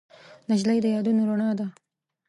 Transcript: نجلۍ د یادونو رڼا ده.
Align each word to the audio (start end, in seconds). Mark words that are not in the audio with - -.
نجلۍ 0.49 0.79
د 0.81 0.85
یادونو 0.95 1.21
رڼا 1.29 1.49
ده. 1.59 1.65